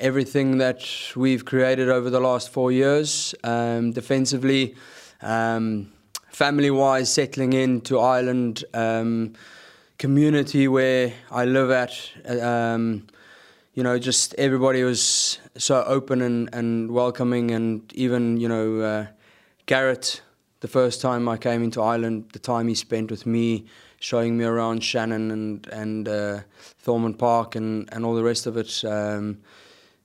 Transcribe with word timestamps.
everything 0.00 0.58
that 0.58 0.82
we've 1.14 1.44
created 1.44 1.90
over 1.90 2.10
the 2.10 2.20
last 2.20 2.50
four 2.50 2.72
years. 2.72 3.34
Um, 3.44 3.92
defensively, 3.92 4.74
um, 5.20 5.92
family-wise, 6.30 7.12
settling 7.12 7.52
into 7.52 7.98
Ireland, 7.98 8.64
um, 8.72 9.34
community 9.98 10.66
where 10.66 11.12
I 11.30 11.44
live 11.44 11.70
at. 11.70 11.92
Um, 12.26 13.06
you 13.74 13.82
know, 13.82 13.98
just 13.98 14.34
everybody 14.34 14.82
was 14.82 15.38
so 15.56 15.84
open 15.84 16.22
and, 16.22 16.48
and 16.52 16.90
welcoming, 16.90 17.50
and 17.50 17.92
even 17.92 18.38
you 18.38 18.48
know, 18.48 18.80
uh, 18.80 19.06
Gareth. 19.66 20.22
The 20.60 20.68
first 20.68 21.00
time 21.00 21.26
I 21.28 21.38
came 21.38 21.62
into 21.62 21.80
Ireland, 21.80 22.30
the 22.32 22.38
time 22.38 22.68
he 22.68 22.74
spent 22.74 23.10
with 23.10 23.24
me, 23.24 23.66
showing 23.98 24.36
me 24.36 24.44
around 24.44 24.82
Shannon 24.82 25.30
and 25.30 25.66
and 25.68 26.08
uh, 26.08 26.40
Park 27.18 27.54
and, 27.54 27.88
and 27.92 28.04
all 28.04 28.14
the 28.14 28.22
rest 28.22 28.46
of 28.46 28.56
it. 28.56 28.84
Um, 28.84 29.38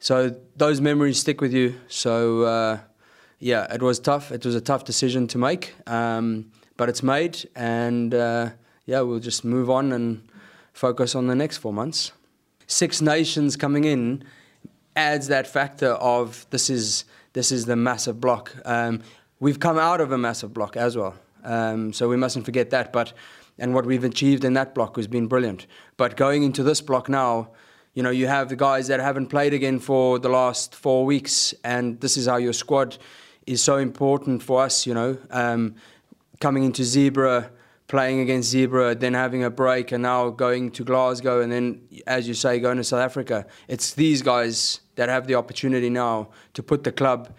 so 0.06 0.36
those 0.56 0.82
memories 0.82 1.20
stick 1.20 1.42
with 1.42 1.52
you. 1.52 1.74
So 1.88 2.44
uh, 2.44 2.78
yeah, 3.40 3.74
it 3.74 3.82
was 3.82 4.00
tough. 4.00 4.32
It 4.32 4.46
was 4.46 4.54
a 4.54 4.62
tough 4.62 4.86
decision 4.86 5.26
to 5.30 5.40
make, 5.40 5.74
um, 5.88 6.52
but 6.78 6.90
it's 6.90 7.02
made, 7.02 7.50
and 7.56 8.14
uh, 8.14 8.50
yeah, 8.86 9.02
we'll 9.02 9.18
just 9.18 9.44
move 9.44 9.68
on 9.68 9.92
and 9.92 10.22
focus 10.74 11.16
on 11.16 11.26
the 11.26 11.34
next 11.34 11.58
four 11.58 11.74
months. 11.74 12.12
Six 12.68 13.02
nations 13.02 13.56
coming 13.56 13.84
in 13.84 14.24
adds 14.96 15.26
that 15.30 15.48
factor 15.48 15.94
of 15.94 16.46
this 16.52 16.70
is 16.70 17.06
this 17.34 17.52
is 17.52 17.66
the 17.66 17.76
massive 17.76 18.22
block. 18.22 18.56
Um, 18.64 19.02
we've 19.40 19.60
come 19.60 19.80
out 19.80 20.02
of 20.02 20.12
a 20.12 20.20
massive 20.20 20.54
block 20.54 20.78
as 20.78 20.96
well, 20.96 21.16
um, 21.44 21.94
so 21.94 22.08
we 22.08 22.16
mustn't 22.16 22.46
forget 22.46 22.70
that. 22.70 22.94
But 22.94 23.12
and 23.58 23.74
what 23.74 23.88
we've 23.88 24.04
achieved 24.04 24.46
in 24.46 24.54
that 24.54 24.76
block 24.76 24.98
has 24.98 25.08
been 25.08 25.26
brilliant. 25.26 25.66
But 25.98 26.16
going 26.16 26.44
into 26.44 26.62
this 26.62 26.80
block 26.80 27.10
now, 27.10 27.50
you 27.96 28.04
know, 28.04 28.10
you 28.12 28.28
have 28.28 28.50
the 28.50 28.58
guys 28.58 28.88
that 28.88 29.00
haven't 29.00 29.28
played 29.28 29.54
again 29.54 29.80
for 29.80 30.20
the 30.20 30.28
last 30.28 30.76
four 30.76 31.06
weeks, 31.06 31.54
and 31.64 32.00
this 32.02 32.18
is 32.18 32.28
how 32.28 32.36
your 32.36 32.52
squad 32.54 32.98
is 33.48 33.64
so 33.64 33.78
important 33.78 34.44
for 34.44 34.62
us. 34.62 34.86
You 34.86 34.94
know, 34.94 35.18
um, 35.32 35.76
coming 36.42 36.66
into 36.66 36.82
Zebre, 36.82 37.50
playing 37.88 38.20
against 38.20 38.54
Zebre, 38.54 39.00
then 39.00 39.14
having 39.14 39.46
a 39.46 39.50
break, 39.50 39.94
and 39.94 40.04
now 40.04 40.30
going 40.30 40.72
to 40.72 40.84
Glasgow, 40.84 41.40
and 41.40 41.50
then, 41.50 41.82
as 42.06 42.28
you 42.28 42.34
say, 42.34 42.60
going 42.60 42.76
to 42.78 42.84
South 42.84 43.00
Africa. 43.00 43.48
It's 43.70 43.94
these 43.94 44.22
guys 44.22 44.82
that 44.96 45.08
have 45.08 45.26
the 45.26 45.36
opportunity 45.36 45.90
now 45.90 46.32
to 46.54 46.62
put 46.62 46.84
the 46.84 46.92
club 46.92 47.34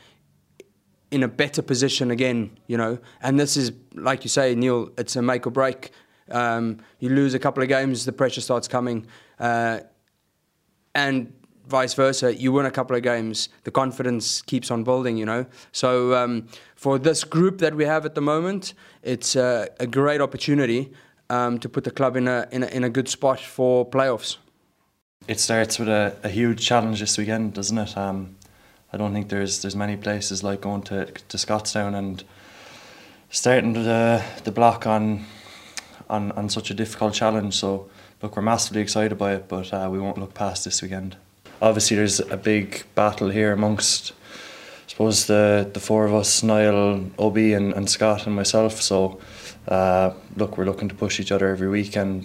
in 1.10 1.22
a 1.22 1.28
better 1.28 1.60
position 1.60 2.10
again, 2.10 2.58
you 2.66 2.78
know. 2.78 2.98
And 3.20 3.38
this 3.38 3.58
is, 3.58 3.72
like 3.92 4.24
you 4.24 4.30
say, 4.30 4.54
Neil, 4.54 4.90
it's 4.96 5.16
a 5.16 5.22
make 5.22 5.46
or 5.46 5.50
break. 5.50 5.90
Um, 6.30 6.78
you 6.98 7.10
lose 7.10 7.34
a 7.34 7.38
couple 7.38 7.62
of 7.62 7.68
games, 7.68 8.06
the 8.06 8.12
pressure 8.12 8.40
starts 8.40 8.66
coming. 8.66 9.06
Uh, 9.38 9.80
and 10.96 11.30
vice 11.68 11.94
versa, 11.94 12.34
you 12.34 12.52
win 12.52 12.64
a 12.64 12.70
couple 12.70 12.96
of 12.96 13.02
games, 13.02 13.50
the 13.64 13.70
confidence 13.70 14.40
keeps 14.42 14.70
on 14.70 14.82
building, 14.82 15.18
you 15.18 15.26
know. 15.26 15.44
So 15.72 16.14
um, 16.14 16.46
for 16.74 16.98
this 16.98 17.22
group 17.22 17.58
that 17.58 17.74
we 17.74 17.84
have 17.84 18.06
at 18.06 18.14
the 18.14 18.20
moment, 18.20 18.72
it's 19.02 19.36
a, 19.36 19.68
a 19.78 19.86
great 19.86 20.20
opportunity 20.20 20.92
um, 21.28 21.58
to 21.58 21.68
put 21.68 21.84
the 21.84 21.90
club 21.90 22.16
in 22.16 22.28
a, 22.28 22.48
in 22.50 22.62
a, 22.62 22.66
in 22.68 22.82
a 22.82 22.88
good 22.88 23.08
spot 23.08 23.40
for 23.40 23.84
playoffs. 23.88 24.38
It 25.28 25.38
starts 25.38 25.78
with 25.78 25.88
a, 25.88 26.16
a 26.22 26.28
huge 26.28 26.64
challenge 26.64 27.00
this 27.00 27.18
weekend, 27.18 27.52
doesn't 27.52 27.78
it? 27.78 27.96
Um, 27.96 28.36
I 28.92 28.96
don't 28.96 29.12
think 29.12 29.28
there's 29.28 29.60
there's 29.60 29.76
many 29.76 29.96
places 29.96 30.42
like 30.42 30.60
going 30.60 30.82
to 30.82 31.06
to 31.06 31.36
Scotstoun 31.36 31.94
and 31.94 32.24
starting 33.28 33.72
the 33.72 34.22
the 34.44 34.52
block 34.52 34.86
on 34.86 35.26
on 36.08 36.32
on 36.32 36.48
such 36.48 36.70
a 36.70 36.74
difficult 36.74 37.12
challenge. 37.12 37.54
So 37.54 37.90
look, 38.22 38.36
we're 38.36 38.42
massively 38.42 38.80
excited 38.80 39.18
by 39.18 39.34
it, 39.34 39.48
but 39.48 39.72
uh, 39.72 39.88
we 39.90 39.98
won't 39.98 40.18
look 40.18 40.34
past 40.34 40.64
this 40.64 40.82
weekend. 40.82 41.16
Obviously, 41.60 41.96
there's 41.96 42.20
a 42.20 42.36
big 42.36 42.84
battle 42.94 43.30
here 43.30 43.52
amongst. 43.52 44.12
I 44.12 44.88
suppose 44.88 45.26
the 45.26 45.68
the 45.72 45.80
four 45.80 46.06
of 46.06 46.14
us, 46.14 46.42
Niall, 46.42 47.10
Obi, 47.18 47.52
and, 47.52 47.72
and 47.72 47.88
Scott, 47.88 48.26
and 48.26 48.34
myself. 48.34 48.80
So, 48.80 49.20
uh, 49.68 50.12
look, 50.36 50.56
we're 50.56 50.64
looking 50.64 50.88
to 50.88 50.94
push 50.94 51.20
each 51.20 51.32
other 51.32 51.48
every 51.48 51.68
week, 51.68 51.96
and, 51.96 52.24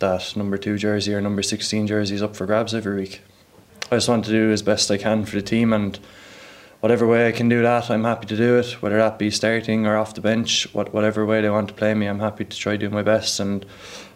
that 0.00 0.36
number 0.36 0.58
two 0.58 0.76
jersey 0.76 1.14
or 1.14 1.20
number 1.20 1.42
sixteen 1.42 1.86
jersey 1.86 2.14
is 2.14 2.22
up 2.22 2.36
for 2.36 2.46
grabs 2.46 2.74
every 2.74 2.96
week. 2.96 3.22
I 3.90 3.96
just 3.96 4.08
want 4.08 4.24
to 4.26 4.30
do 4.30 4.52
as 4.52 4.62
best 4.62 4.90
I 4.90 4.98
can 4.98 5.24
for 5.24 5.36
the 5.36 5.42
team, 5.42 5.72
and 5.72 5.98
whatever 6.80 7.06
way 7.06 7.28
I 7.28 7.32
can 7.32 7.48
do 7.48 7.62
that, 7.62 7.90
I'm 7.90 8.04
happy 8.04 8.26
to 8.26 8.36
do 8.36 8.58
it. 8.58 8.82
Whether 8.82 8.98
that 8.98 9.18
be 9.18 9.30
starting 9.30 9.86
or 9.86 9.96
off 9.96 10.14
the 10.14 10.20
bench, 10.20 10.72
what, 10.74 10.92
whatever 10.94 11.26
way 11.26 11.40
they 11.40 11.50
want 11.50 11.68
to 11.68 11.74
play 11.74 11.94
me, 11.94 12.06
I'm 12.06 12.20
happy 12.20 12.44
to 12.44 12.56
try 12.56 12.76
do 12.76 12.90
my 12.90 13.02
best 13.02 13.40
and 13.40 13.66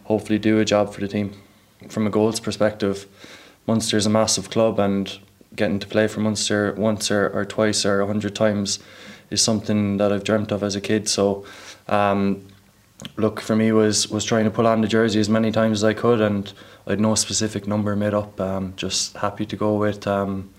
hopefully 0.04 0.38
do 0.38 0.60
a 0.60 0.64
job 0.64 0.92
for 0.92 1.00
the 1.00 1.08
team. 1.08 1.32
From 1.88 2.06
a 2.06 2.10
goals 2.10 2.40
perspective, 2.40 3.06
Munster 3.66 3.96
is 3.96 4.06
a 4.06 4.10
massive 4.10 4.50
club, 4.50 4.78
and 4.78 5.18
getting 5.54 5.78
to 5.78 5.86
play 5.86 6.06
for 6.08 6.20
Munster 6.20 6.74
once 6.76 7.10
or, 7.10 7.28
or 7.30 7.44
twice 7.44 7.84
or 7.84 8.00
a 8.00 8.06
hundred 8.06 8.34
times 8.34 8.78
is 9.30 9.42
something 9.42 9.98
that 9.98 10.12
I've 10.12 10.24
dreamt 10.24 10.52
of 10.52 10.62
as 10.62 10.76
a 10.76 10.80
kid. 10.80 11.08
So. 11.08 11.44
Um, 11.88 12.46
look 13.16 13.40
for 13.40 13.56
me 13.56 13.72
was 13.72 14.08
was 14.08 14.24
trying 14.24 14.44
to 14.44 14.50
pull 14.50 14.66
on 14.66 14.80
the 14.80 14.88
jersey 14.88 15.20
as 15.20 15.28
many 15.28 15.52
times 15.52 15.80
as 15.80 15.84
I 15.84 15.94
could, 15.94 16.20
and 16.20 16.52
I 16.86 16.90
had 16.90 17.00
no 17.00 17.14
specific 17.14 17.66
number 17.66 17.94
made 17.96 18.14
up. 18.14 18.40
Um, 18.40 18.74
just 18.76 19.16
happy 19.16 19.46
to 19.46 19.56
go 19.56 19.74
with 19.74 20.06
um, 20.06 20.50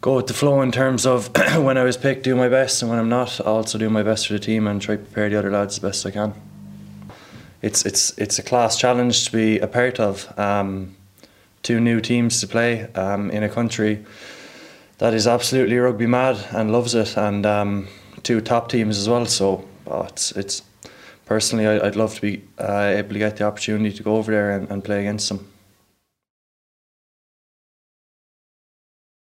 go 0.00 0.16
with 0.16 0.26
the 0.26 0.34
flow 0.34 0.62
in 0.62 0.72
terms 0.72 1.06
of 1.06 1.30
when 1.56 1.76
I 1.76 1.84
was 1.84 1.96
picked, 1.96 2.24
do 2.24 2.36
my 2.36 2.48
best, 2.48 2.82
and 2.82 2.90
when 2.90 2.98
I'm 2.98 3.08
not, 3.08 3.40
I'll 3.40 3.56
also 3.56 3.78
do 3.78 3.90
my 3.90 4.02
best 4.02 4.26
for 4.26 4.32
the 4.32 4.38
team 4.38 4.66
and 4.66 4.80
try 4.80 4.96
to 4.96 5.02
prepare 5.02 5.28
the 5.28 5.38
other 5.38 5.50
lads 5.50 5.74
as 5.74 5.78
best 5.80 6.06
I 6.06 6.10
can. 6.10 6.49
It's 7.62 7.84
it's 7.84 8.16
it's 8.18 8.38
a 8.38 8.42
class 8.42 8.78
challenge 8.78 9.26
to 9.26 9.32
be 9.32 9.58
a 9.58 9.66
part 9.66 10.00
of. 10.00 10.38
Um, 10.38 10.96
two 11.62 11.78
new 11.78 12.00
teams 12.00 12.40
to 12.40 12.46
play 12.46 12.90
um, 12.94 13.30
in 13.30 13.42
a 13.42 13.48
country 13.48 14.02
that 14.96 15.12
is 15.12 15.26
absolutely 15.26 15.76
rugby 15.78 16.06
mad 16.06 16.38
and 16.52 16.72
loves 16.72 16.94
it, 16.94 17.16
and 17.16 17.44
um, 17.44 17.88
two 18.22 18.40
top 18.40 18.68
teams 18.68 18.98
as 18.98 19.08
well. 19.08 19.26
So 19.26 19.64
oh, 19.86 20.02
it's 20.02 20.32
it's 20.32 20.62
personally, 21.26 21.66
I'd 21.66 21.96
love 21.96 22.14
to 22.16 22.20
be 22.20 22.42
uh, 22.58 22.92
able 22.96 23.12
to 23.12 23.18
get 23.18 23.36
the 23.36 23.44
opportunity 23.44 23.96
to 23.96 24.02
go 24.02 24.16
over 24.16 24.32
there 24.32 24.50
and, 24.50 24.68
and 24.70 24.82
play 24.82 25.00
against 25.00 25.28
them. 25.28 25.48